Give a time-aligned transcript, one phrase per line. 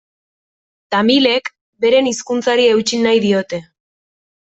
[0.95, 1.53] Tamilek
[1.87, 3.65] beren hizkuntzari eutsi nahi diote.